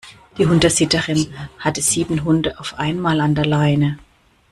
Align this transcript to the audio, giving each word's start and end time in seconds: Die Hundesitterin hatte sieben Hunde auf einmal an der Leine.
Die 0.39 0.47
Hundesitterin 0.47 1.31
hatte 1.59 1.83
sieben 1.83 2.23
Hunde 2.23 2.59
auf 2.59 2.73
einmal 2.79 3.21
an 3.21 3.35
der 3.35 3.45
Leine. 3.45 3.99